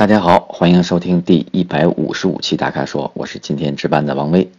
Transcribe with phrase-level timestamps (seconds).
[0.00, 4.50] 大家好，欢迎收听第一百五十五期大咖说，我是今天值班的王威。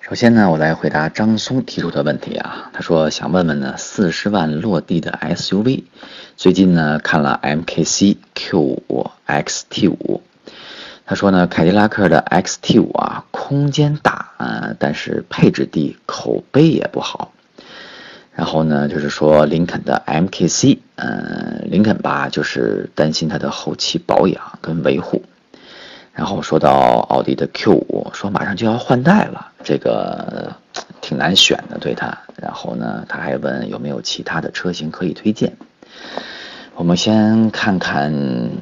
[0.00, 5.84] 首先呢，我来回答张松提出的问题啊，他说想问问呢，四十万落地的 SUV，
[6.36, 10.20] 最近呢看了 MKC Q5 XT5，
[11.06, 17.31] 他说呢，凯迪拉克的 XT5 啊，空间大啊，但是配置低，口碑也不好。
[18.34, 25.22] 然后呢，就是说林肯的 MKC，嗯，林肯吧，就是担心它的后期保养跟维护。
[26.14, 30.52] 然后说到奥迪的 Q 五说马上就要换代了，这个
[31.00, 32.18] 挺难选的，对它。
[32.36, 35.56] 然后呢，他还问有没有其他的车型可以推荐。
[36.74, 38.12] 我们先看看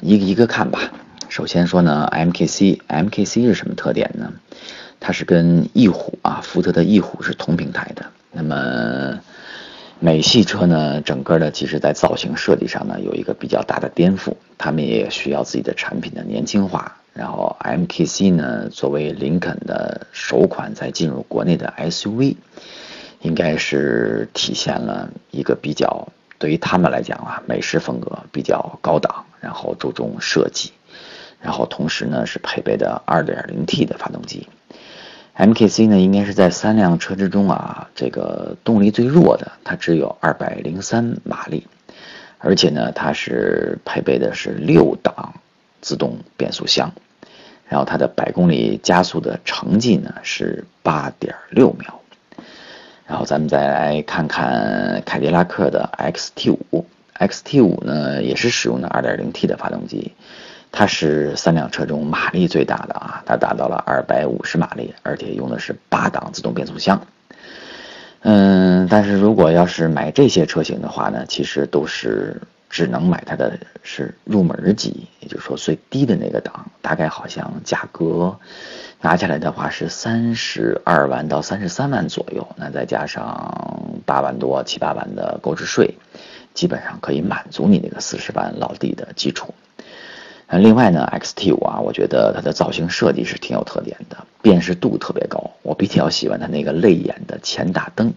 [0.00, 0.92] 一个一个看吧。
[1.28, 4.32] 首先说呢，MKC，MKC 是什么特点呢？
[5.00, 8.06] 它是跟翼虎啊，福特的翼虎是同平台的。
[8.32, 9.18] 那么
[9.98, 16.96] 美系车呢，整个的其实在造型设计上呢，有一个比较大的颠覆，他们也需要自己的产品的年轻化。
[17.14, 22.36] 然后 MKC 呢，作为林肯的首款在进入国内的 SUV，
[23.22, 30.72] 应该是体现了一个比较对于他们来讲啊，美式风格比较高档，然后注重设计，
[31.40, 34.46] 然后同时呢是配备的 2.0T 的发动机。
[35.36, 41.66] MKC 呢，应该是在三辆车之中啊，这个动力最弱的，它只有二百零三马力，
[42.38, 45.34] 而且呢，它是配备的是六档
[45.82, 46.90] 自动变速箱，
[47.68, 52.00] 然后它的百公里加速的成绩呢是八点六秒，
[53.06, 60.12] 然后咱们再来看看凯迪拉克的 XT5，XT5 呢也是使用的二点零 T 的发动机。
[60.78, 67.00] 它是三辆车中马力最大的啊，它达到了二百五十马力，而且用的是八档自动变速箱。
[68.20, 78.36] 嗯，但是如果要是买这些车型的话呢，其实都是只能买它的是入门级，也就是说最低的那个档，大概好像价格
[79.00, 85.94] 拿下来的话是三十二万到三十三万左右，那再加上八万多七八万的购置税，
[86.52, 89.54] 基本上可以满足你那个四十万老弟的基础。
[90.48, 95.50] 那另外呢，XT5 啊，我觉得它的造型设计是挺有特点的，辨识度特别高。
[95.62, 98.14] 我比较喜欢它那个泪眼的前大灯。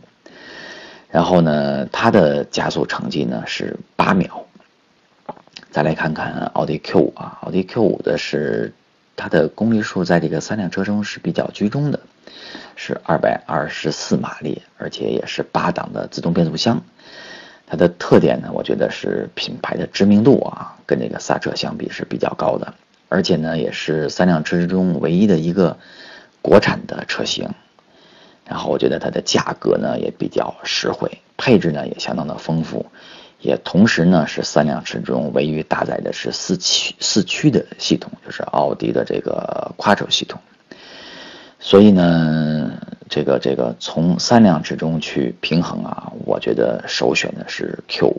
[1.10, 4.46] 然后呢，它的加速成绩呢是八秒。
[5.72, 8.74] 再来看看奥迪 Q5 啊，奥迪 Q5 的是
[9.16, 12.00] 它的公里数在这个三辆车中是比较居中的，
[12.76, 16.84] 是二百二十四马力，而且也是八档的自动变速箱。
[17.80, 22.76] 的特点呢，我觉得是品牌的知名度啊，跟这个刹车相比是比较高的，
[23.08, 25.78] 而且呢，也是三辆车之中唯一的一个
[26.44, 27.50] 国产的车型。
[28.46, 32.88] 然后我觉得它的价格呢也比较实惠，配置呢也相当的丰富，
[33.40, 40.42] 也同时呢是三辆车中唯一搭载的是四驱四驱的系统，就是奥迪的这个 Quattro 系统。
[41.60, 42.72] 所以呢。
[43.12, 48.14] 这个这个从三辆之中去平衡啊，我觉得首选的是 Q5。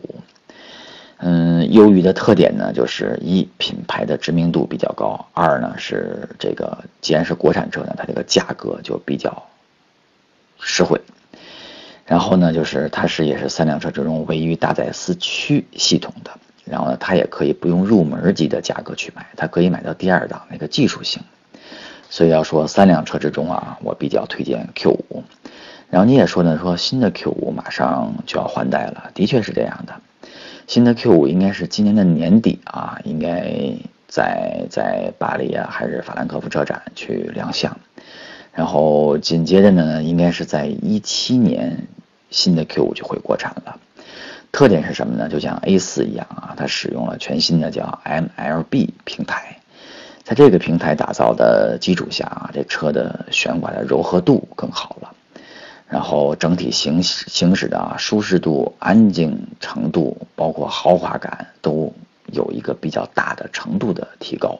[1.19, 9.47] 嗯，优于的特点呢，就是一品牌的知名度比较高，二呢是这个既然是国产车呢，它这个价格就比较
[10.59, 10.99] 实惠。
[12.05, 16.31] 然后呢，就是它是也是三辆车之中唯一搭载四驱系统的，
[16.65, 21.23] 然后呢，它也可以不用入门级的价格去买，它可以买到第二档那个技术型。
[22.11, 25.23] 所以要说三辆车之中啊，我比较推荐 Q 五。
[25.89, 29.93] 然后你也说呢，说新的 Q 五马上就要换代了，的确是这样的。
[30.67, 33.49] 新的 Q 五应该是今年的年底啊，应该
[34.07, 37.77] 在在巴黎啊还是法兰克福车展去亮相。
[38.53, 41.87] 然后紧接着呢，应该是在一七年
[42.29, 43.79] 新的 Q 五就会国产了。
[44.51, 45.29] 特点是什么呢？
[45.29, 49.60] 就像 A 四一样啊，它使用了全新的叫 MLB 平台。
[50.31, 55.11] 在这个平台打造的基础下啊，这车的悬挂的柔和度更好了，
[55.89, 61.93] 然后整体行行驶的舒适度、安静程度，包括豪华感都
[62.27, 64.57] 有一个比较大的程度的提高。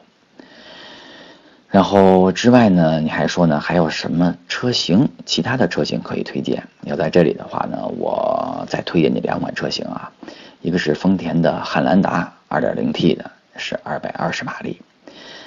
[1.70, 5.08] 然后之外呢，你还说呢，还有什么车型？
[5.24, 6.68] 其他的车型可以推荐？
[6.82, 10.12] 要在这里的话呢，我再推荐你两款车型啊，
[10.60, 14.82] 一个是丰田的汉兰达 2.0T 的，是220马力。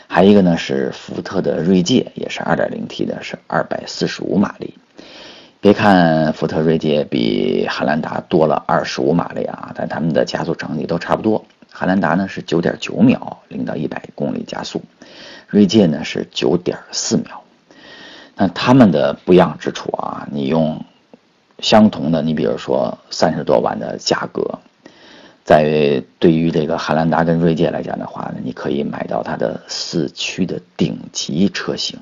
[0.07, 4.75] 还有一个呢是福特的锐界，也是 2.0T 的，是245马力。
[5.59, 11.43] 别看福特锐界比汉兰达多了25马力啊，但它们的加速成绩都差不多。
[11.71, 14.81] 汉兰达呢是9.9秒零到100公里加速，
[15.47, 17.41] 锐界呢是9.4秒。
[18.35, 20.85] 那它们的不一样之处啊，你用
[21.59, 24.59] 相同的，你比如说三十多万的价格，
[25.45, 31.99] 在对于这个汉兰达跟锐界来讲的话呢，你可以买到它的四驱的顶级车型，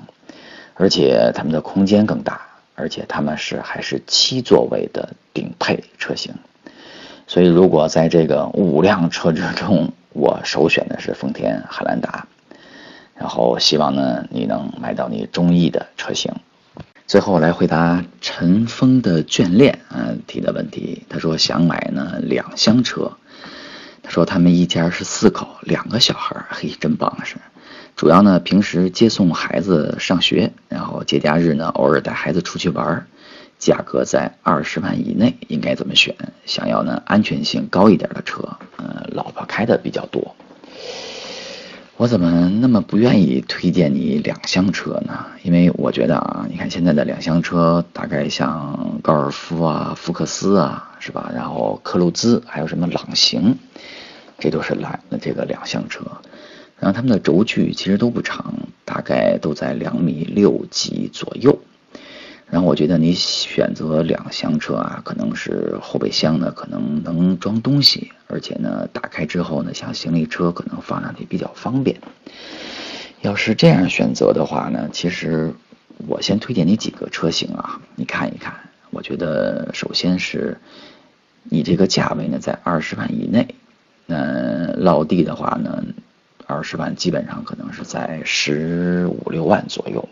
[0.72, 2.40] 而且它们的空间更大，
[2.74, 6.32] 而且它们是还是七座位的顶配车型。
[7.26, 12.26] 所以，如果在这个五辆车之中，我首选的是丰田汉兰达。
[13.14, 16.32] 然后，希望呢你能买到你中意的车型。
[17.06, 23.12] 最后来回答陈峰的眷恋啊提的问题，他说想买呢两厢车。
[24.08, 27.36] 说他们一家是四口，两个小孩，嘿，真棒是。
[27.96, 33.06] 主要呢平时接送孩子上学，然后节假日呢偶尔带孩子出去玩。
[33.56, 36.14] 价格在二十万以内，应该怎么选？
[36.44, 40.34] 想要呢安全性高一点的车，呃，老婆开的比较多。
[41.96, 45.26] 我怎么那么不愿意推荐你两厢车呢？
[45.44, 51.30] 因为我觉得啊，你看现在的两厢车，大概像高尔夫啊、福克斯啊，是吧？
[51.34, 53.58] 然后克鲁兹，还有什么朗行，
[54.38, 56.00] 这都是两这个两厢车。
[56.78, 58.54] 然后它们的轴距其实都不长，
[58.86, 61.58] 大概都在两米六几左右。
[62.48, 72.00] 然后我觉得你选择两厢车啊，可能是后备箱呢，可能能装东西，而且呢，打开之后呢，像行李车可能放上去比较方便。
[73.20, 75.52] 要是这样选择的话呢，其实
[76.06, 78.53] 我先推荐你几个车型啊，你看一看。
[79.04, 80.56] 觉得首先是
[81.42, 83.54] 你这个价位呢在二十万以内，
[84.06, 85.84] 那落地的话呢，
[86.46, 90.08] 二十万基本上可能是在十五六万左右。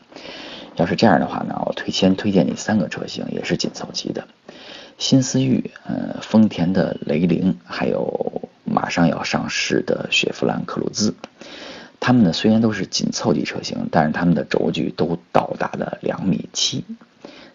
[0.76, 4.28] 要是这样的话呢，我推先推荐你三个车型，也是紧凑级的，
[4.98, 11.14] 新思域、呃丰田的雷凌，还有马上要上市的雪佛兰科鲁兹。
[11.98, 16.84] 它们呢虽然都是紧凑级车型，但是它们的轴距都到达了两米七。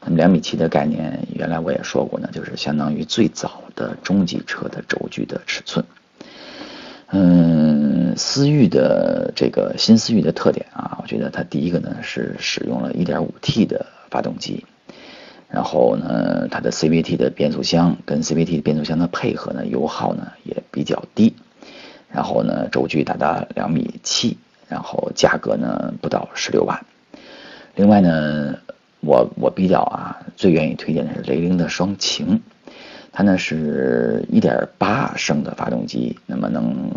[0.07, 5.83] 那么两米七的概念，原来我也说过呢，就是相当于最早的中级车的轴距的尺寸。
[7.09, 14.65] 嗯，思域的这个新思域的特点啊，我觉得它第一个呢是使用了 1.5T 的发动机，
[15.49, 21.35] 然后呢，它的 CVT 的变速箱跟 CVT 变速箱的配合呢，油耗呢也比较低，
[22.09, 24.37] 然后呢，轴距达到两米七，
[24.69, 26.85] 然后价格呢不到十六万。
[27.75, 28.57] 另外呢，
[28.99, 32.41] 我我比较啊，最愿意推荐的是雷凌的双擎。
[33.11, 36.91] 它呢是1.8升的发动机，那么能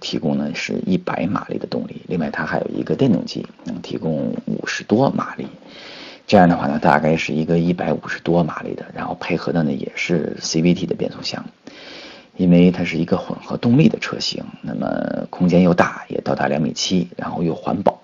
[0.00, 2.02] 提供呢是一百马力的动力。
[2.08, 5.46] 另外它还有一个电动机，能提供五十多马力。
[6.26, 11.44] 这样的话呢，大概是一个一百五十多马力的，然后配合的呢也是 CVT 的变速箱。
[12.36, 18.00] 因为它是一个混合动力的车型，那么空间又大，也到达两米七，然后又环保，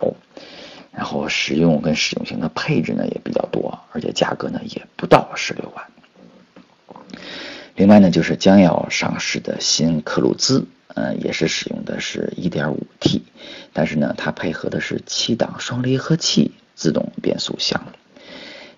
[0.97, 5.85] 然后实用跟实用型的配置呢也比较多，而且价格呢也不到十六万。
[7.75, 10.65] 另外呢，就是将要上市的新克鲁兹，
[10.95, 13.21] 嗯，也是使用的是 1.5T，
[13.75, 17.93] 但是呢，它配合的是七档双离合器自动变速箱，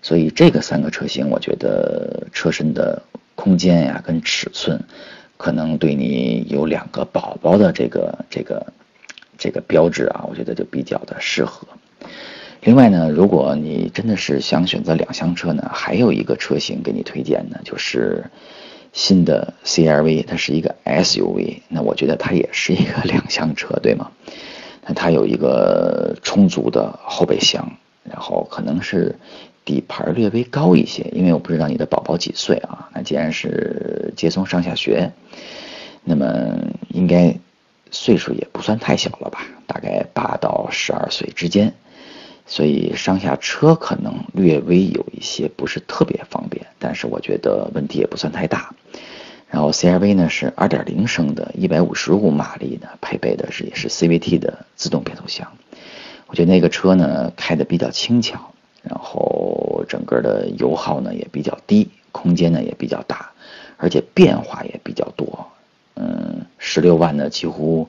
[0.01, 3.01] 所以这个三个车型，我觉得车身的
[3.35, 4.83] 空间呀跟尺寸，
[5.37, 8.73] 可能对你有两个宝宝的这个这个
[9.37, 11.65] 这个标志啊，我觉得就比较的适合。
[12.61, 18.25] 另外呢，如果你真的是想选择两厢车呢，还有一个车型给你推荐呢，就是。
[18.91, 24.09] 新的 CRV 它是一个 SUV，那我觉得它也是一个两厢车，对吗？
[24.83, 27.71] 那它有一个充足的后备箱，
[28.03, 29.15] 然后可能是
[29.63, 32.89] 底盘略微高一些，因为我不知道你的宝宝几岁啊。
[32.91, 35.11] 那既然是接送上下学，
[36.03, 37.35] 那么应该
[37.91, 39.45] 岁数也不算太小了吧？
[39.67, 41.75] 大概八到十二岁之间。
[42.51, 48.73] 所以上下车可能略微有一些不是特别方便，但是我觉得问题也不算太大。
[49.51, 55.47] 然后 CRV 呢是2.0升的155马力的，配备的是也是 CVT 的自动变速箱。
[56.25, 58.51] 我觉得那个车呢开的比较轻巧，
[58.81, 63.29] 然后整个的油耗呢也比较低，空间呢也比较大，
[63.77, 65.47] 而且变化也比较多。
[65.95, 67.87] 嗯，十六万呢几乎。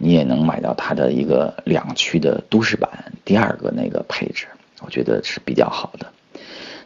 [0.00, 4.46] 你也能买到它的一个两驱的都市版，第二个那个配置，
[4.80, 6.06] 我觉得是比较好的。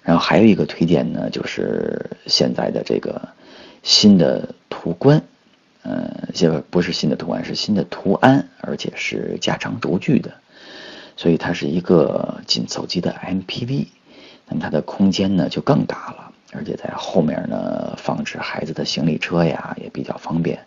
[0.02, 3.28] 然后还有一个推荐呢，就是现在的这个
[3.84, 5.22] 新的途观，
[5.84, 10.32] 呃，这个不是新的途观，是新的途安，而且是加长轴距的，
[11.16, 13.86] 所以它是一个紧凑级的 MPV，
[14.48, 20.58] 那么它的空间呢就更大了，而且在后面呢放置孩子的行李车呀也比较方便。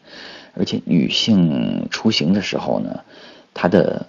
[0.58, 3.02] 而且女性出行的时候呢，
[3.54, 4.06] 它的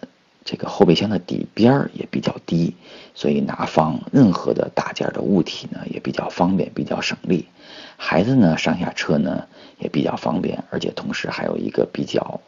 [0.47, 2.77] 这个后备箱的底边也比较低，
[3.15, 7.47] 所以拿放任何的大件的物体呢也比较方便，比较省力。
[7.97, 9.47] 孩子呢上下车呢
[9.79, 12.41] 也比较方便，而且同时还有一个比较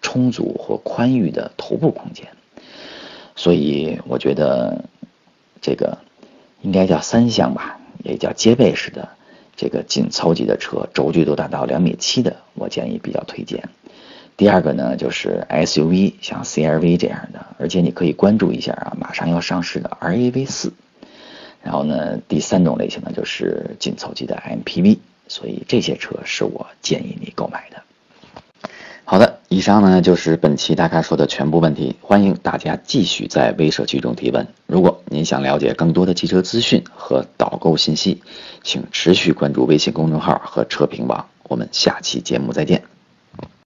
[0.00, 2.28] 充足或宽裕的头部空间。
[3.34, 4.84] 所以我觉得
[5.60, 5.98] 这个
[6.62, 9.08] 应该叫三厢吧，也叫接背式的
[9.56, 13.68] 这个紧凑级的车，轴距都达到两米七的，我建议比较推荐。
[14.38, 20.72] 第二个呢，就是 SUV，像 CRV 这样的，而且你可以关注一下啊，马上要上市的 RAV 四。
[21.60, 24.98] 然后呢，第三种类型呢，就是紧凑级的 MPV。
[25.26, 27.82] 所以这些车是我建议你购买的。
[29.04, 34.46] 好的，以上呢就是本期大咖说的全部问题，欢迎大家继续在微社区中提问。
[34.66, 38.22] 如果您想了解更多的汽车资讯和导购信息，
[38.62, 41.26] 请持续关注微信公众号和车评网。
[41.48, 42.97] 我们下期节目再见。